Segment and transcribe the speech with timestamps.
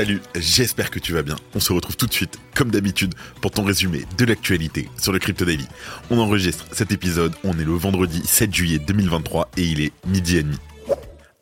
[0.00, 1.36] Salut, j'espère que tu vas bien.
[1.54, 3.12] On se retrouve tout de suite, comme d'habitude,
[3.42, 5.68] pour ton résumé de l'actualité sur le Crypto Daily.
[6.08, 10.38] On enregistre cet épisode, on est le vendredi 7 juillet 2023 et il est midi
[10.38, 10.56] et demi.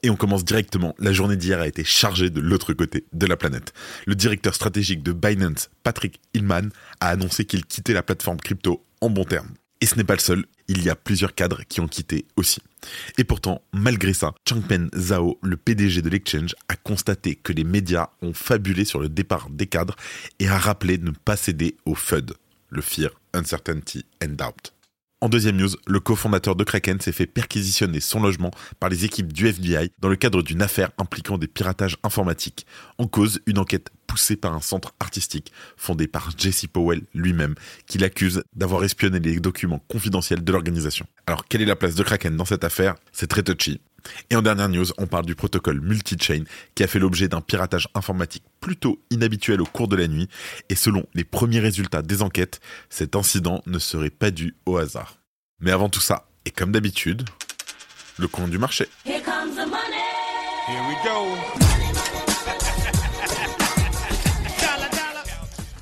[0.02, 0.96] Et on commence directement.
[0.98, 3.72] La journée d'hier a été chargée de l'autre côté de la planète.
[4.08, 9.08] Le directeur stratégique de Binance, Patrick Hillman, a annoncé qu'il quittait la plateforme crypto en
[9.08, 9.50] bon terme.
[9.80, 12.60] Et ce n'est pas le seul, il y a plusieurs cadres qui ont quitté aussi.
[13.16, 18.10] Et pourtant, malgré ça, Changpeng Zhao, le PDG de l'exchange, a constaté que les médias
[18.22, 19.96] ont fabulé sur le départ des cadres
[20.38, 22.34] et a rappelé ne pas céder au FUD,
[22.68, 24.72] le Fear, Uncertainty and Doubt.
[25.20, 29.32] En deuxième news, le cofondateur de Kraken s'est fait perquisitionner son logement par les équipes
[29.32, 32.66] du FBI dans le cadre d'une affaire impliquant des piratages informatiques.
[32.98, 37.54] En cause, une enquête poussée par un centre artistique fondé par Jesse Powell lui-même,
[37.86, 41.06] qui l'accuse d'avoir espionné les documents confidentiels de l'organisation.
[41.28, 42.96] Alors, quelle est la place de Kraken dans cette affaire?
[43.12, 43.80] C'est très touchy.
[44.30, 46.42] Et en dernière news, on parle du protocole multi-chain
[46.74, 50.28] qui a fait l'objet d'un piratage informatique plutôt inhabituel au cours de la nuit.
[50.68, 55.18] Et selon les premiers résultats des enquêtes, cet incident ne serait pas dû au hasard.
[55.60, 57.22] Mais avant tout ça, et comme d'habitude,
[58.18, 58.88] le coin du marché.
[59.04, 60.08] Here comes the money.
[60.66, 61.67] Here we go.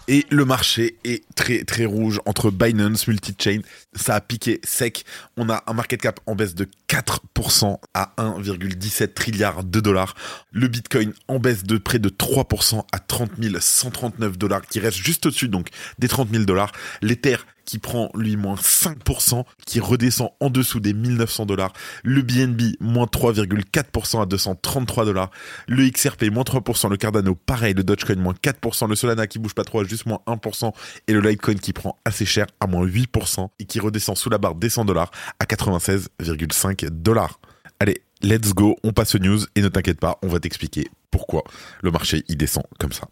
[0.08, 3.60] Et le marché est très très rouge entre Binance, Multichain,
[3.94, 5.04] ça a piqué sec.
[5.36, 10.14] On a un market cap en baisse de 4% à 1,17 trilliard de dollars.
[10.52, 15.26] Le Bitcoin en baisse de près de 3% à 30 139 dollars, qui reste juste
[15.26, 16.72] au-dessus donc des 30 000 dollars.
[17.02, 21.72] L'Ether qui prend lui moins 5%, qui redescend en dessous des 1900 dollars.
[22.02, 25.30] Le BNB moins 3,4% à 233 dollars.
[25.68, 26.88] Le XRP moins 3%.
[26.88, 27.74] Le Cardano pareil.
[27.74, 28.88] Le Dogecoin moins 4%.
[28.88, 30.72] Le Solana qui bouge pas trop à juste moins 1%.
[31.08, 34.38] Et le Litecoin qui prend assez cher à moins 8% et qui redescend sous la
[34.38, 37.40] barre des 100 dollars à 96,5 dollars.
[37.80, 41.44] Allez, let's go, on passe aux news et ne t'inquiète pas, on va t'expliquer pourquoi
[41.82, 43.08] le marché y descend comme ça.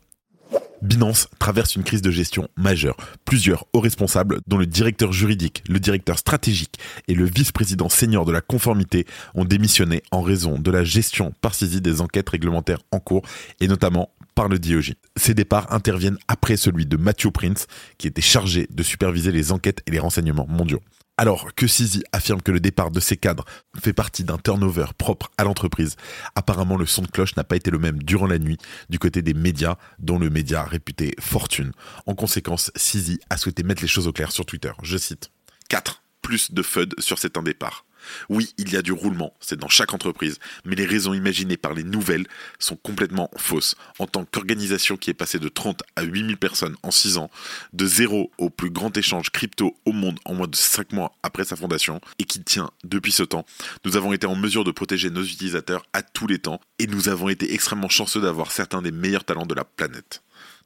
[0.84, 2.98] Binance traverse une crise de gestion majeure.
[3.24, 6.78] Plusieurs hauts responsables, dont le directeur juridique, le directeur stratégique
[7.08, 11.54] et le vice-président senior de la conformité, ont démissionné en raison de la gestion par
[11.54, 13.22] saisie des enquêtes réglementaires en cours
[13.60, 14.92] et notamment par le DOJ.
[15.16, 17.66] Ces départs interviennent après celui de Matthew Prince,
[17.96, 20.80] qui était chargé de superviser les enquêtes et les renseignements mondiaux.
[21.16, 23.44] Alors que Sisi affirme que le départ de ses cadres
[23.80, 25.94] fait partie d'un turnover propre à l'entreprise,
[26.34, 28.58] apparemment le son de cloche n'a pas été le même durant la nuit
[28.91, 31.70] du côté des médias, dont le média réputé Fortune.
[32.06, 34.72] En conséquence, Sisi a souhaité mettre les choses au clair sur Twitter.
[34.82, 35.30] Je cite
[35.69, 36.02] 4.
[36.20, 37.84] Plus de FUD sur cet un départ.
[38.28, 41.75] Oui, il y a du roulement, c'est dans chaque entreprise, mais les raisons imaginées par
[41.75, 42.26] les nouvelles
[42.59, 43.76] sont complètement fausses.
[43.98, 47.31] En tant qu'organisation qui est passée de 30 à 8000 personnes en 6 ans,
[47.72, 51.44] de zéro au plus grand échange crypto au monde en moins de 5 mois après
[51.44, 53.47] sa fondation, et qui tient depuis ce temps,
[53.84, 57.09] nous avons été en mesure de protéger nos utilisateurs à tous les temps, et nous
[57.09, 60.22] avons été extrêmement chanceux d'avoir certains des meilleurs talents de la planète.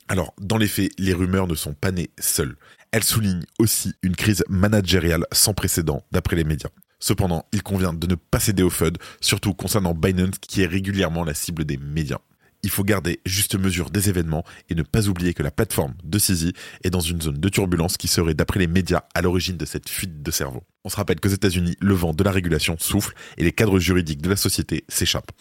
[0.08, 2.56] Alors, dans les faits, les rumeurs ne sont pas nées seules.
[2.92, 6.70] Elles soulignent aussi une crise managériale sans précédent, d'après les médias.
[7.00, 11.24] Cependant, il convient de ne pas céder au FUD, surtout concernant Binance qui est régulièrement
[11.24, 12.18] la cible des médias.
[12.68, 16.18] Il faut garder juste mesure des événements et ne pas oublier que la plateforme de
[16.18, 16.52] Sisi
[16.84, 19.88] est dans une zone de turbulence qui serait, d'après les médias, à l'origine de cette
[19.88, 20.62] fuite de cerveau.
[20.84, 24.20] On se rappelle qu'aux États-Unis, le vent de la régulation souffle et les cadres juridiques
[24.20, 25.32] de la société s'échappent.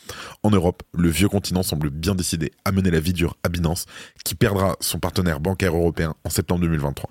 [0.41, 3.87] En Europe, le vieux continent semble bien décidé à mener la vie dure à Binance,
[4.23, 7.09] qui perdra son partenaire bancaire européen en septembre 2023.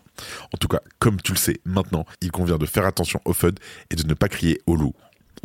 [0.54, 3.60] En tout cas, comme tu le sais maintenant, il convient de faire attention au FUD
[3.90, 4.94] et de ne pas crier au loup.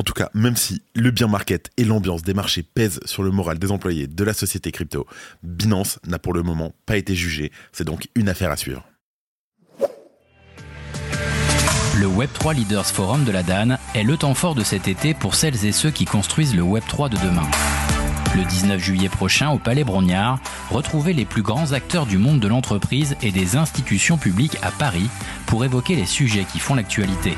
[0.02, 3.30] En tout cas, même si le bien market et l'ambiance des marchés pèsent sur le
[3.30, 5.06] moral des employés de la société crypto,
[5.44, 7.52] Binance n'a pour le moment pas été jugé.
[7.70, 8.84] C'est donc une affaire à suivre.
[12.00, 15.36] Le Web3 Leaders Forum de la DAN est le temps fort de cet été pour
[15.36, 17.48] celles et ceux qui construisent le Web3 de demain.
[18.34, 20.40] Le 19 juillet prochain au Palais Brognard,
[20.70, 25.08] retrouvez les plus grands acteurs du monde de l'entreprise et des institutions publiques à Paris
[25.46, 27.36] pour évoquer les sujets qui font l'actualité.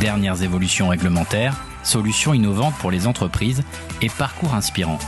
[0.00, 3.64] Dernières évolutions réglementaires, solutions innovantes pour les entreprises
[4.00, 4.98] et parcours inspirants.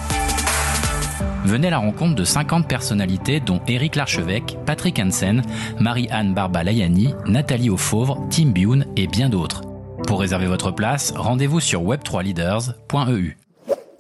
[1.45, 5.43] Venez à la rencontre de 50 personnalités dont Éric Larchevêque, Patrick Hansen,
[5.79, 9.63] Marie-Anne Barbalayani, Nathalie Auffauvre, Tim Bune et bien d'autres.
[10.07, 13.37] Pour réserver votre place, rendez-vous sur web3leaders.eu.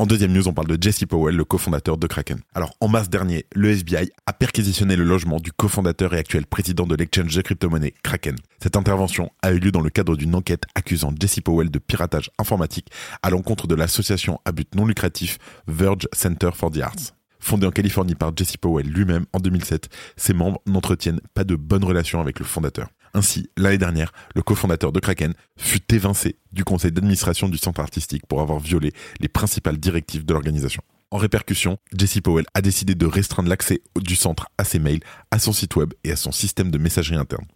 [0.00, 2.40] En deuxième news, on parle de Jesse Powell, le cofondateur de Kraken.
[2.54, 6.86] Alors, en mars dernier, le FBI a perquisitionné le logement du cofondateur et actuel président
[6.86, 8.36] de l'exchange de crypto-monnaie Kraken.
[8.62, 12.30] Cette intervention a eu lieu dans le cadre d'une enquête accusant Jesse Powell de piratage
[12.38, 12.88] informatique
[13.22, 15.36] à l'encontre de l'association à but non lucratif
[15.68, 17.12] Verge Center for the Arts.
[17.38, 21.84] Fondée en Californie par Jesse Powell lui-même en 2007, ses membres n'entretiennent pas de bonnes
[21.84, 22.88] relations avec le fondateur.
[23.14, 28.26] Ainsi, l'année dernière, le cofondateur de Kraken fut évincé du conseil d'administration du centre artistique
[28.26, 30.82] pour avoir violé les principales directives de l'organisation.
[31.12, 35.00] En répercussion, Jesse Powell a décidé de restreindre l'accès du centre à ses mails,
[35.32, 37.46] à son site web et à son système de messagerie interne.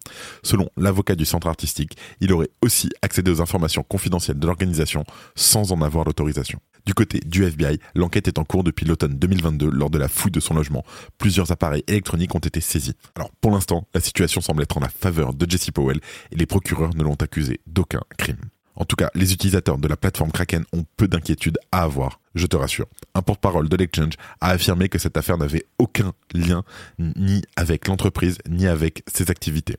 [0.42, 5.04] Selon l'avocat du centre artistique, il aurait aussi accédé aux informations confidentielles de l'organisation
[5.36, 6.58] sans en avoir l'autorisation.
[6.84, 10.32] Du côté du FBI, l'enquête est en cours depuis l'automne 2022 lors de la fouille
[10.32, 10.84] de son logement.
[11.18, 12.96] Plusieurs appareils électroniques ont été saisis.
[13.14, 16.00] Alors pour l'instant, la situation semble être en la faveur de Jesse Powell
[16.32, 18.40] et les procureurs ne l'ont accusé d'aucun crime.
[18.74, 22.46] En tout cas, les utilisateurs de la plateforme Kraken ont peu d'inquiétudes à avoir, je
[22.46, 22.86] te rassure.
[23.14, 26.64] Un porte-parole de l'exchange a affirmé que cette affaire n'avait aucun lien
[26.98, 29.76] ni avec l'entreprise ni avec ses activités.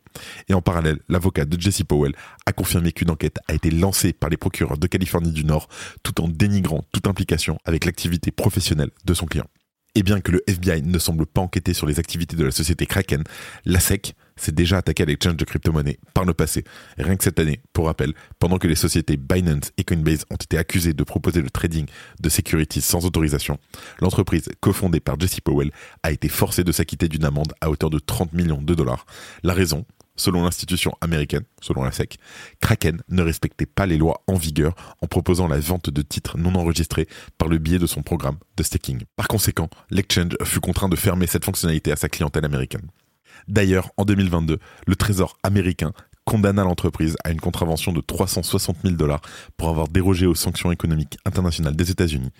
[0.47, 2.13] Et en parallèle, l'avocat de Jesse Powell
[2.45, 5.67] a confirmé qu'une enquête a été lancée par les procureurs de Californie du Nord
[6.03, 9.47] tout en dénigrant toute implication avec l'activité professionnelle de son client.
[9.97, 12.85] Et bien que le FBI ne semble pas enquêter sur les activités de la société
[12.85, 13.23] Kraken,
[13.63, 16.65] la SEC s'est déjà attaquée à l'exchange de crypto-monnaies par le passé.
[16.97, 20.57] Rien que cette année, pour rappel, pendant que les sociétés Binance et Coinbase ont été
[20.57, 21.85] accusées de proposer le trading
[22.19, 23.57] de securities sans autorisation,
[24.01, 25.71] l'entreprise cofondée par Jesse Powell
[26.03, 29.05] a été forcée de s'acquitter d'une amende à hauteur de 30 millions de dollars.
[29.43, 29.85] La raison
[30.17, 32.17] Selon l'institution américaine, selon la SEC,
[32.61, 36.55] Kraken ne respectait pas les lois en vigueur en proposant la vente de titres non
[36.55, 37.07] enregistrés
[37.37, 39.03] par le biais de son programme de staking.
[39.17, 42.89] Par conséquent, l'exchange fut contraint de fermer cette fonctionnalité à sa clientèle américaine.
[43.47, 45.91] D'ailleurs, en 2022, le Trésor américain
[46.25, 49.21] condamna l'entreprise à une contravention de 360 000 dollars
[49.57, 52.31] pour avoir dérogé aux sanctions économiques internationales des États-Unis.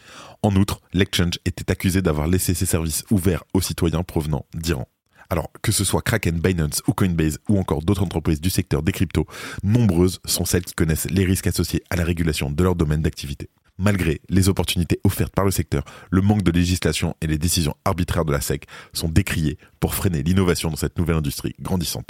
[0.42, 4.88] En outre, l'exchange était accusé d'avoir laissé ses services ouverts aux citoyens provenant d'Iran.
[5.30, 8.92] Alors, que ce soit Kraken, Binance ou Coinbase ou encore d'autres entreprises du secteur des
[8.92, 9.26] cryptos,
[9.64, 13.50] nombreuses sont celles qui connaissent les risques associés à la régulation de leur domaine d'activité.
[13.78, 18.24] Malgré les opportunités offertes par le secteur, le manque de législation et les décisions arbitraires
[18.24, 22.10] de la SEC sont décriées pour freiner l'innovation dans cette nouvelle industrie grandissante.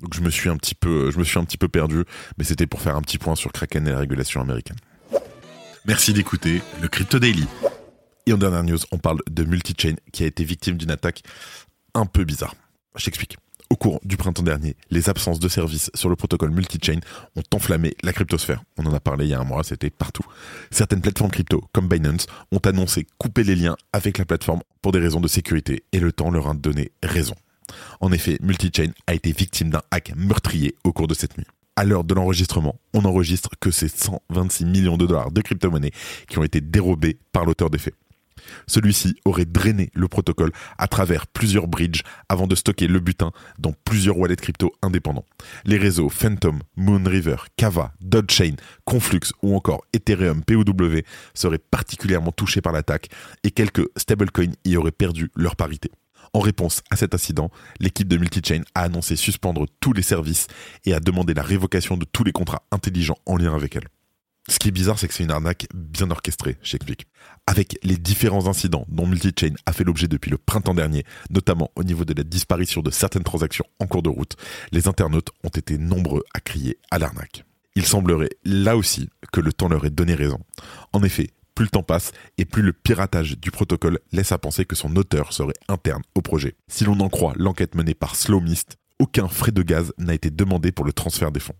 [0.00, 2.04] Donc je me suis un petit peu, je me suis un petit peu perdu,
[2.38, 4.76] mais c'était pour faire un petit point sur Kraken et la régulation américaine.
[5.84, 7.46] Merci d'écouter le Crypto Daily.
[8.26, 11.22] Et en dernière news, on parle de Multichain qui a été victime d'une attaque
[11.94, 12.54] un peu bizarre.
[12.96, 13.36] Je t'explique.
[13.70, 17.00] Au cours du printemps dernier, les absences de services sur le protocole multi-chain
[17.34, 18.62] ont enflammé la cryptosphère.
[18.76, 20.24] On en a parlé il y a un mois, c'était partout.
[20.70, 25.00] Certaines plateformes crypto, comme Binance, ont annoncé couper les liens avec la plateforme pour des
[25.00, 27.34] raisons de sécurité et le temps leur a donné raison.
[28.00, 31.46] En effet, Multichain a été victime d'un hack meurtrier au cours de cette nuit.
[31.76, 35.90] À l'heure de l'enregistrement, on enregistre que ces 126 millions de dollars de crypto-monnaies
[36.28, 37.94] qui ont été dérobés par l'auteur des faits.
[38.66, 43.72] Celui-ci aurait drainé le protocole à travers plusieurs bridges avant de stocker le butin dans
[43.84, 45.26] plusieurs wallets crypto indépendants.
[45.64, 48.54] Les réseaux Phantom, Moonriver, Kava, Dogechain,
[48.84, 50.62] Conflux ou encore Ethereum POW
[51.34, 53.08] seraient particulièrement touchés par l'attaque
[53.42, 55.90] et quelques stablecoins y auraient perdu leur parité.
[56.32, 60.48] En réponse à cet incident, l'équipe de Multichain a annoncé suspendre tous les services
[60.84, 63.88] et a demandé la révocation de tous les contrats intelligents en lien avec elle.
[64.48, 67.06] Ce qui est bizarre, c'est que c'est une arnaque bien orchestrée, j'explique.
[67.46, 71.82] Avec les différents incidents dont Multichain a fait l'objet depuis le printemps dernier, notamment au
[71.82, 74.36] niveau de la disparition de certaines transactions en cours de route,
[74.70, 77.44] les internautes ont été nombreux à crier à l'arnaque.
[77.74, 80.38] Il semblerait là aussi que le temps leur ait donné raison.
[80.92, 84.66] En effet, plus le temps passe et plus le piratage du protocole laisse à penser
[84.66, 86.54] que son auteur serait interne au projet.
[86.68, 90.70] Si l'on en croit l'enquête menée par Slowmist, aucun frais de gaz n'a été demandé
[90.70, 91.56] pour le transfert des fonds.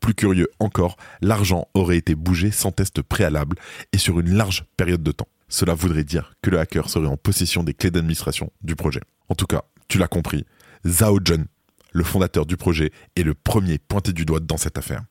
[0.00, 3.56] Plus curieux encore, l'argent aurait été bougé sans test préalable
[3.92, 5.28] et sur une large période de temps.
[5.48, 9.00] Cela voudrait dire que le hacker serait en possession des clés d'administration du projet.
[9.28, 10.46] En tout cas, tu l'as compris,
[10.86, 11.44] Zhao Jun,
[11.92, 15.02] le fondateur du projet, est le premier pointé du doigt dans cette affaire.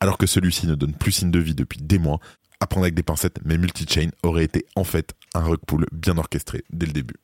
[0.00, 2.20] Alors que celui-ci ne donne plus signe de vie depuis des mois,
[2.60, 6.16] à prendre avec des pincettes, mais Multichain aurait été en fait un rug pull bien
[6.16, 7.16] orchestré dès le début.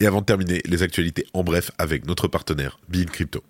[0.00, 3.42] Et avant de terminer, les actualités en bref avec notre partenaire, Bean Crypto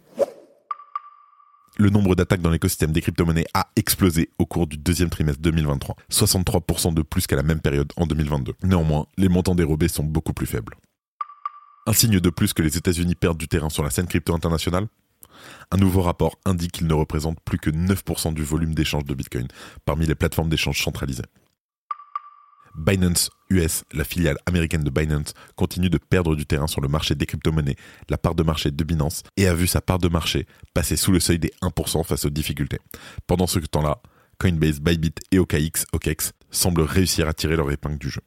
[1.80, 5.96] le nombre d'attaques dans l'écosystème des crypto-monnaies a explosé au cours du deuxième trimestre 2023,
[6.10, 8.54] 63% de plus qu'à la même période en 2022.
[8.62, 10.74] Néanmoins, les montants dérobés sont beaucoup plus faibles.
[11.86, 14.88] Un signe de plus que les États-Unis perdent du terrain sur la scène crypto internationale?
[15.70, 19.48] Un nouveau rapport indique qu'ils ne représentent plus que 9% du volume d'échange de Bitcoin
[19.86, 21.24] parmi les plateformes d'échange centralisées.
[22.76, 27.14] Binance US, la filiale américaine de Binance, continue de perdre du terrain sur le marché
[27.14, 27.76] des crypto-monnaies,
[28.08, 31.12] la part de marché de Binance, et a vu sa part de marché passer sous
[31.12, 32.78] le seuil des 1% face aux difficultés.
[33.26, 34.00] Pendant ce temps-là,
[34.38, 38.22] Coinbase, Bybit et OKX, OKEx semblent réussir à tirer leur épingle du jeu.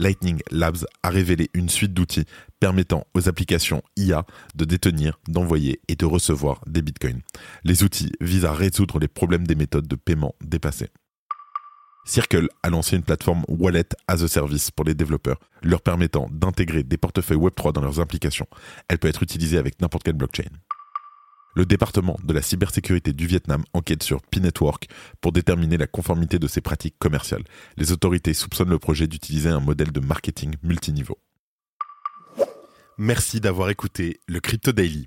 [0.00, 2.24] Lightning Labs a révélé une suite d'outils
[2.58, 4.24] permettant aux applications IA
[4.54, 7.20] de détenir, d'envoyer et de recevoir des bitcoins.
[7.64, 10.88] Les outils visent à résoudre les problèmes des méthodes de paiement dépassées.
[12.10, 16.82] Circle a lancé une plateforme Wallet as a Service pour les développeurs, leur permettant d'intégrer
[16.82, 18.48] des portefeuilles Web3 dans leurs applications.
[18.88, 20.50] Elle peut être utilisée avec n'importe quelle blockchain.
[21.54, 24.88] Le département de la cybersécurité du Vietnam enquête sur P-Network
[25.20, 27.44] pour déterminer la conformité de ses pratiques commerciales.
[27.76, 31.16] Les autorités soupçonnent le projet d'utiliser un modèle de marketing multiniveau.
[32.98, 35.06] Merci d'avoir écouté le Crypto Daily.